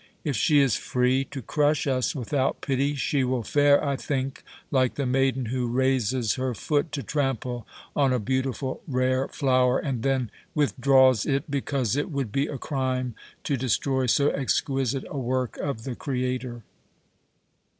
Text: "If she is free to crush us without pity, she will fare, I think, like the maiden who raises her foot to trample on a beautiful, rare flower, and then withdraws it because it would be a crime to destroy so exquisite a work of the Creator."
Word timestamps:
"If 0.23 0.35
she 0.35 0.57
is 0.61 0.77
free 0.77 1.25
to 1.25 1.43
crush 1.43 1.85
us 1.85 2.15
without 2.15 2.61
pity, 2.61 2.95
she 2.95 3.23
will 3.23 3.43
fare, 3.43 3.85
I 3.85 3.95
think, 3.95 4.41
like 4.71 4.95
the 4.95 5.05
maiden 5.05 5.45
who 5.53 5.67
raises 5.67 6.33
her 6.37 6.55
foot 6.55 6.91
to 6.93 7.03
trample 7.03 7.67
on 7.95 8.11
a 8.11 8.17
beautiful, 8.17 8.81
rare 8.87 9.27
flower, 9.27 9.77
and 9.77 10.01
then 10.01 10.31
withdraws 10.55 11.27
it 11.27 11.51
because 11.51 11.95
it 11.95 12.09
would 12.09 12.31
be 12.31 12.47
a 12.47 12.57
crime 12.57 13.13
to 13.43 13.55
destroy 13.55 14.07
so 14.07 14.31
exquisite 14.31 15.03
a 15.07 15.19
work 15.19 15.57
of 15.57 15.83
the 15.83 15.93
Creator." 15.93 16.63